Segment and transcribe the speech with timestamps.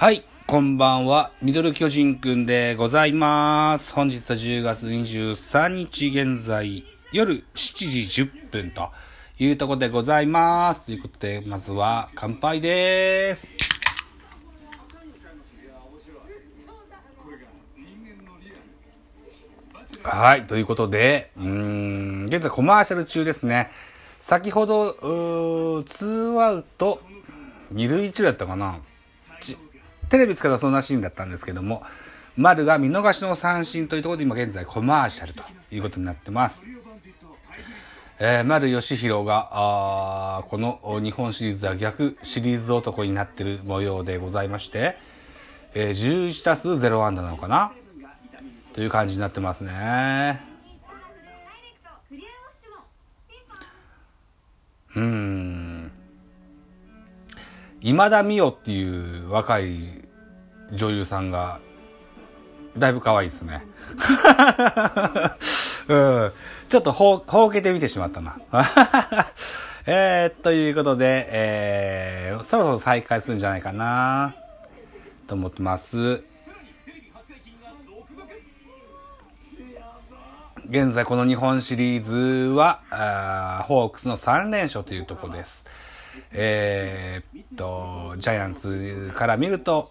[0.00, 1.30] はい、こんばんは。
[1.42, 3.92] ミドル巨人くんでございます。
[3.92, 8.88] 本日は10月23日現在夜7時10分と
[9.38, 10.86] いうところでございます。
[10.86, 13.54] ということで、まずは乾杯です。
[20.02, 23.70] はい、ということで、うーん、現在コマーシャル中ですね。
[24.18, 27.02] 先ほど、うーツーアウト、
[27.70, 28.78] 二塁一塁だったかな。
[30.10, 31.84] ちテレビつけたらそんなシーンだったんですけども、
[32.36, 36.66] 丸が見逃しの三振というところで今現在コマーシャルということになってます。
[38.18, 44.96] えー、丸義弘が、あーこの日本シリーズでは逆シリーズ男になってる模様でございまして、
[45.74, 47.72] えー、11打数0安打なのかな？
[48.74, 50.42] という感じになってますね。
[54.96, 55.59] うーん。
[57.82, 60.02] 今田美桜っていう若い
[60.72, 61.60] 女優さんが、
[62.76, 63.64] だいぶ可愛いですね。
[65.88, 66.32] うん。
[66.68, 68.38] ちょっとほう、ほうけてみてしまったな。
[69.86, 74.34] えー、ということで、えー、そろそろ再開するんじゃないかな
[75.26, 76.22] と思ってます。
[80.68, 85.64] 現在この日本シリーズは、あーホークスの3連勝というとこです。
[86.32, 89.88] えーっと、ジャイアンツから見ると、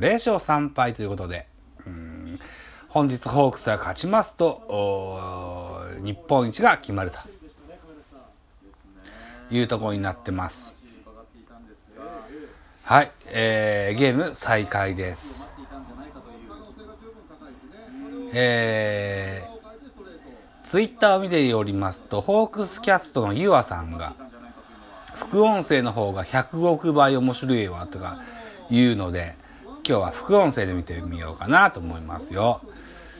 [0.00, 1.46] 0勝3敗ということで、
[1.86, 2.38] うん
[2.90, 7.18] 本日ホークスが勝ちますと、日本一が決まると
[9.54, 10.74] いうところになってます。
[12.82, 15.40] はい、えー、ゲーム再開です。
[18.32, 24.14] えー、ツイッターを見ておりますと、ホークスキャストのユアさんが、
[25.20, 28.22] 副音声の方が100億倍面白いわとか
[28.70, 29.36] 言うので、
[29.86, 32.62] 今日は副音声で見てみようかなと思いますよ。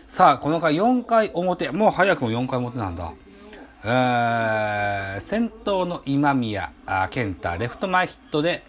[0.08, 3.12] さあ、この回4回表、もう早くも4回表なんだ。
[3.84, 6.72] えー、先頭の今宮
[7.10, 8.62] 健太、レフト前ヒットで、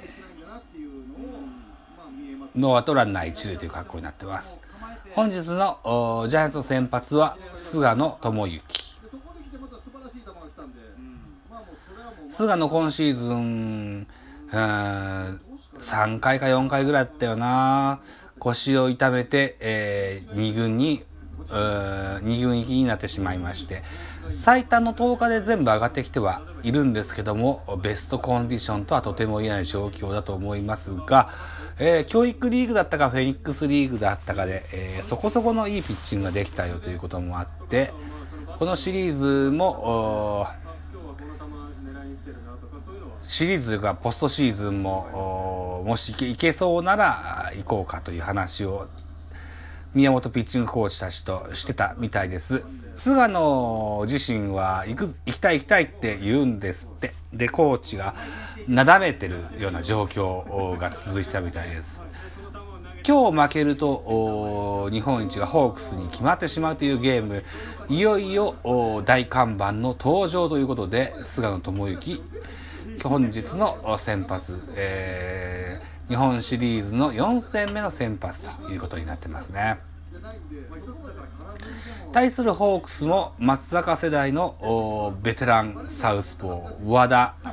[2.56, 4.58] ノーアウトランナー一塁という格好になってます。
[5.16, 8.91] 本日のジャイアンツの先発は菅野智之。
[12.42, 14.08] 菅野今シーズン、
[14.52, 15.40] うん
[15.80, 18.00] 3回か4回ぐらいだったよな。
[18.40, 21.04] 腰を痛めて、えー、2軍に、
[21.50, 23.84] う2軍行きになってしまいまして、
[24.36, 31.30] 最多の10日で全部上がってきてはいるんですけども、ベストコンディションとはとても言えない状況だと思いますが、
[31.78, 37.94] えー教育リーグだったかフェニックスリーグだったかで、えーそこそこのいいピッチングができたよということもあって、
[38.58, 40.48] このシリーズも、
[43.22, 48.88] シリーズというかポストシーズンも、もしいけそうなら行こうかという話を
[49.94, 52.64] 宮本ピッチングコーチたちとしてたみたいです。
[52.96, 57.14] 菅野自身は行く、行きたい行きたいって言うんですって。
[57.34, 58.14] で、コーチが
[58.68, 62.04] なだめてるような状況が続いたみたいです。
[63.08, 67.44] 今日負けると、日本一がホークスに決まってしまうというゲーム、
[67.90, 68.56] いよいよ
[69.06, 72.22] 大看板の登場ということで、菅野智之、
[73.04, 79.78] 本日の先発、えー日本シリーズの4戦目の先発ということになってますね。
[82.12, 87.50] 対するホークスも松坂世代のベテランサウスポー和田剛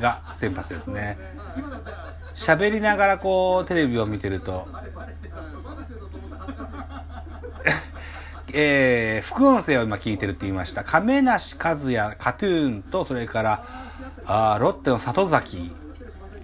[0.00, 1.18] が先発ですね
[2.34, 4.66] 喋りながらこうテレビを見てると
[8.54, 13.91] えー副音声を今聞いてるって言いました亀梨和也カトゥーンとそれから
[14.26, 15.72] あーロッテの里崎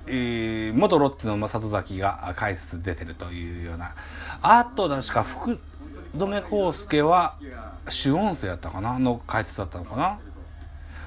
[0.06, 3.94] えー元ロッテの里崎が解説出てるというような。
[4.42, 5.58] あと、確か福
[6.14, 7.36] 留孝介は
[7.88, 8.98] 主音声だったかな？
[8.98, 10.18] の解説だったのかな？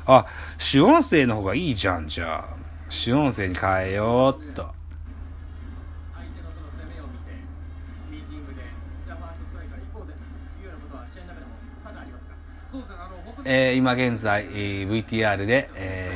[0.06, 0.26] あ、
[0.58, 2.56] 主音声の方がいいじゃん、じゃあ。
[2.90, 4.70] 主音声に変えようっと。
[13.44, 16.11] えー今現在、えー VTR で、えー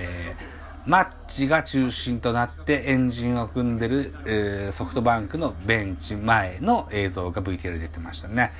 [0.85, 8.51] マッチが中心となってエンジンを組んでる、えーソフトバンクのベンチ前の映像が VTR で出てましたね。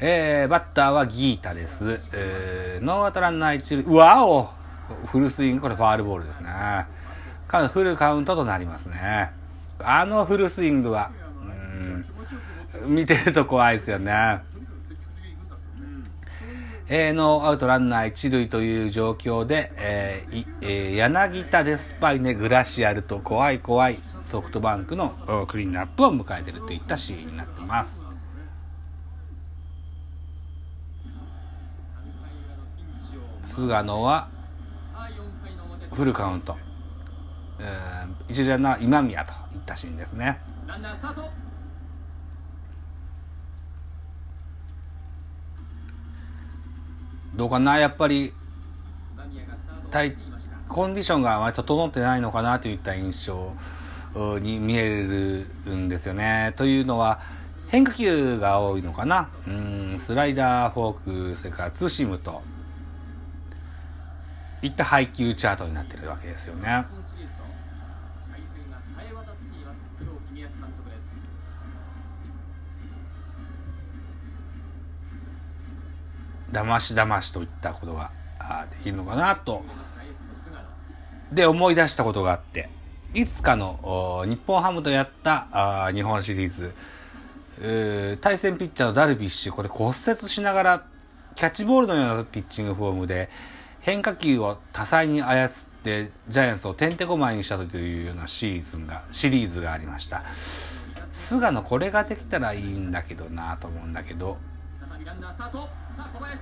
[0.00, 2.00] えーバッターはギータです。
[2.12, 4.48] えーノーアウトランナー一塁、うわお
[5.06, 6.48] フルスイング、これファールボールですね。
[7.46, 9.30] かフルカウントとなりますね。
[9.78, 14.40] あのフルスイングは、うん見てると怖いですよね。
[16.90, 25.10] えーノーアウトランナー一塁という状況で、えーえー柳田デスパイネグラシアルと怖い怖いソフトバンクの
[25.48, 28.06] クリーンアップを迎えているといったシーンになってます。
[33.44, 34.28] 菅野は
[35.92, 36.56] フルカウント、
[37.58, 40.38] えー、一塁ランナー今宮といったシーンですね。
[47.38, 48.34] どうかなやっぱり
[50.68, 53.52] コンディションがあまり整ってないのかなといった印象
[54.40, 55.46] に見える
[55.76, 56.52] んですよね。
[56.56, 57.20] というのは
[57.68, 62.42] 変化球が多いのかなうんスライダーフォークそれからツーシームと
[64.60, 66.84] いった配球チャートになってるわけですよね。
[76.50, 78.10] だましだましといったことが
[78.70, 79.64] できるのかなと。
[81.32, 82.70] で、思い出したことがあって、
[83.14, 90.84] いつかの日本ハムとやった日本シリーズ、対戦ピッチャーのダルビッシュ、これ骨折しながら
[91.34, 93.28] キャッチボールのようなピッチングフォームで
[93.80, 95.50] 変化球を多彩に操っ
[95.82, 100.22] てジャイアンツをてんてこまいにしたというようなシリーズが、シリーズがありました。
[101.10, 104.38] 菅野これができたらいいんだけどなと思うんだけど、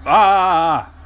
[0.06, 0.97] ああ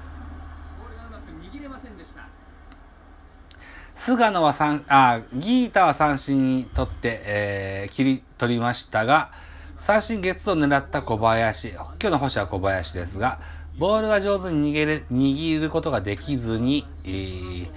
[3.95, 9.31] 菅野は三、あギータは三振に取って、えー、切り取りましたが、
[9.77, 11.69] 三振ゲッツを狙った小林。
[11.69, 13.41] 今日の星は小林ですが、
[13.79, 17.71] ボールが上手に逃げる、握ることができずに、えー、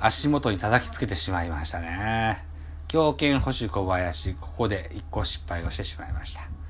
[0.00, 2.46] 足元に叩きつけてしまいましたね。
[2.88, 6.61] 強肩保守小林、ここで一個失敗をしてしまいました。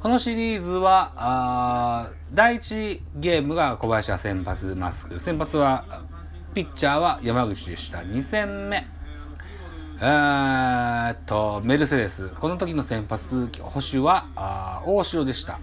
[0.00, 5.18] このシリーズは、あ第1ゲームが小林は先発マスク。
[5.18, 5.84] 先発は、
[6.54, 7.98] ピッチャーは山口でした。
[7.98, 8.86] 2戦目。
[10.00, 12.28] えっと、メルセデス。
[12.28, 15.60] この時の先発保守は、あ大城でした。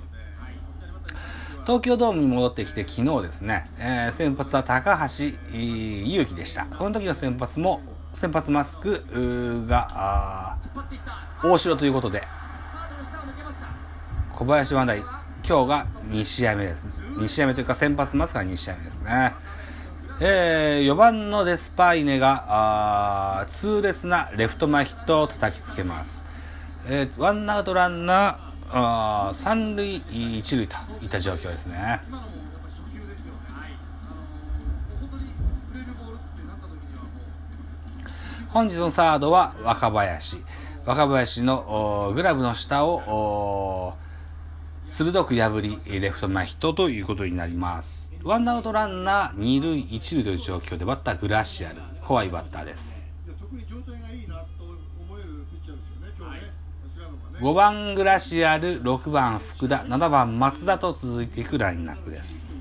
[1.65, 5.25] 東京ドームに戻ってきて昨日ですね、えー、先発は高橋
[5.55, 6.65] 祐希でした。
[6.65, 7.81] この時の先発も、
[8.13, 10.57] 先発マスクが、
[11.43, 12.23] 大城ということで、
[14.43, 14.99] 小林万代、
[15.47, 16.85] 今日が2試合目です。
[17.17, 19.33] 2試合目というか先発マスが2試合目ですね。
[20.19, 26.25] えー、4番のデスパイネが、あ痛烈なレフト前ヒットを叩きつけます。
[26.85, 28.35] えー、ワンアウトランナー、
[28.69, 29.95] あー三塁
[30.39, 32.01] 一塁といった状況ですね。
[38.49, 40.43] 本日のサードは若林。
[40.85, 43.95] 若林のグラブの下を
[44.85, 48.13] 鋭く破り、レフト前ヒットということになります。
[48.23, 51.81] ワンアウトランナー、二塁、一塁という状況でバッターグラシアル。
[52.03, 53.05] 怖いバッターです。
[57.39, 62.51] 5番グラシアル、6番福田、7番松田と続いていくラインナップです。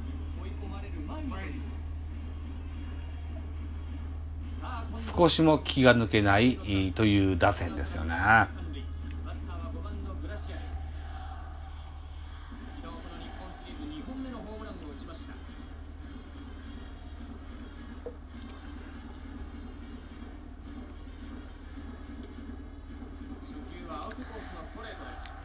[5.17, 8.15] 少しも気が抜けないという打線ですよね。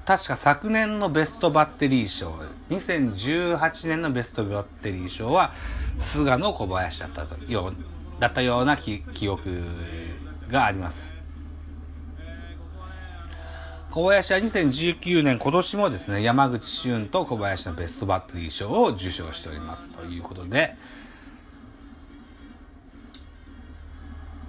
[0.07, 2.33] 確か昨年のベストバッテリー賞、
[2.69, 5.51] 2018年のベストバッテリー賞は、
[5.99, 7.73] 菅野小林だったとよ
[8.17, 9.65] だったような記憶
[10.49, 11.13] があります。
[13.91, 19.91] 小林は2019年、今年もですね、山口俊と小林のベストバッテリー賞を受賞しております。
[19.91, 20.75] ということで、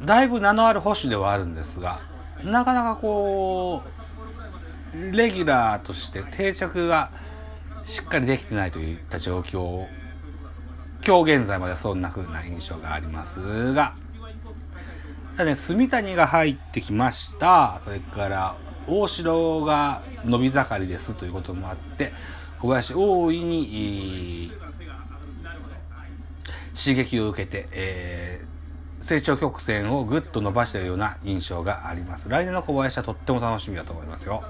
[0.04, 1.98] だいぶ名のある保守ではあるんですが、
[2.44, 4.07] なかなかこう、
[4.95, 7.11] レギュラーとして定着が
[7.85, 9.87] しっかりできてないといった状況
[11.07, 13.95] 今日現在までそんな風な印象がありますが、
[15.37, 17.80] ただね、住谷が入ってきました。
[17.80, 22.12] それから、大城が伸び盛りですということもあって、
[22.59, 24.52] 小林大いに、
[26.76, 28.27] 刺激を受けて、えー
[29.08, 32.28] 成長曲線をぐっと伸ばしているような印象があります。
[32.28, 34.44] 来年の小林はとっても楽しみだと思いますよ。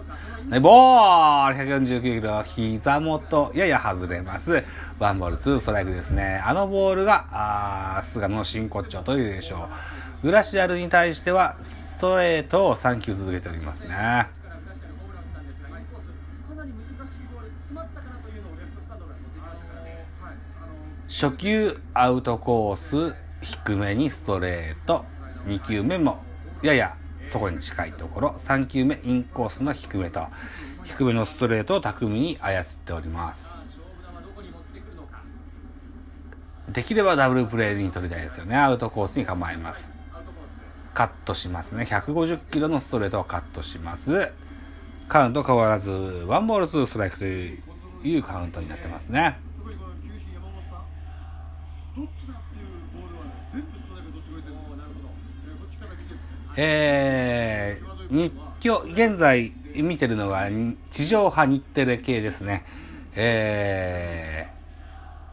[0.60, 4.64] ボール !149 キロ、膝元、やや外れます。
[4.98, 6.42] ワンボールツーストライクですね。
[6.44, 9.68] あのボールが、あ菅野の真骨頂というでしょ
[10.24, 10.26] う。
[10.26, 14.26] グラシアルに対しては、ストレートを3球続けておりますね。
[21.08, 22.76] 初球アウトコー
[23.12, 25.04] ス低めにストレート
[25.47, 26.18] 2球目も
[26.62, 30.26] ややそこに近いところ、3球目、インコースの低めと、
[30.85, 33.54] 低めのストレートを巧みに操っております。
[36.68, 38.57] できればダブルプレーに取りたいですよね。
[38.57, 39.92] アウトコースに構えます。
[40.95, 41.85] カットしますね。
[41.85, 44.33] 150キロのストレートをカットします。
[45.07, 49.38] カウント変わらず、ワンボールツーストライクというカウントになってますね。
[56.60, 60.48] えー、日今日、現在見てるのは
[60.90, 62.64] 地上波日テレ系ですね。
[63.14, 64.48] え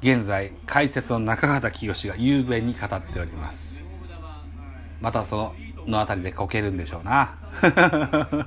[0.04, 3.74] ー、現在解説の中畑清が雄弁に語っております。
[5.02, 5.56] またその、
[5.88, 7.34] のあたりでこけるんでしょうな。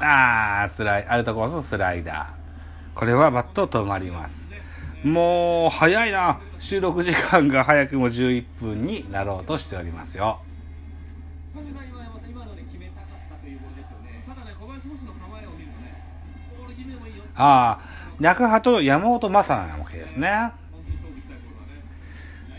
[0.00, 2.98] ああ、スライ、アウトコーススライダー。
[2.98, 4.50] これはバット止まります。
[5.06, 6.40] もう、早いな。
[6.58, 10.40] 収録時間が早くも11分になろうとしておりますよ。
[17.36, 17.80] ああ、
[18.18, 20.52] 中派と山本昌なわけですね。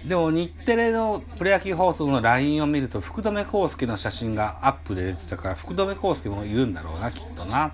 [0.06, 7.74] でも日テレのプロ野球放送の LINE を見ると福留孝介の写真がアップで出てたから福留孝介もいるんだろうなきっとな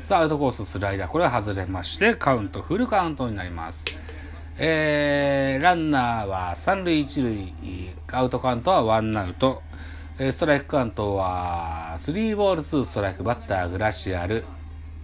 [0.00, 3.84] さあアウトコーススライダーこれは外れましてカウントフルカウントになります
[4.62, 7.54] えー、ランナーは三塁一塁
[8.12, 9.62] アウトカウントはワンアウト
[10.18, 14.44] ストライクカウントは3ボール2ストライクバッターグラシアル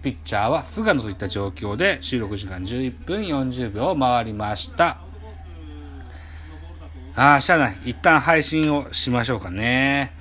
[0.03, 4.99] ピッチャーは菅野といった状況で収録時間11分40秒を回りました。
[7.15, 7.77] ああ、しゃあない。
[7.83, 10.13] 一旦配信をしましょうかね。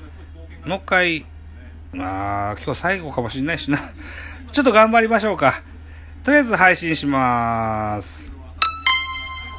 [0.64, 1.26] もう一回、
[1.96, 3.78] まあ、今日最後かもしんないしな。
[4.52, 5.62] ちょっと頑張りましょうか。
[6.24, 8.35] とりあえず配信します。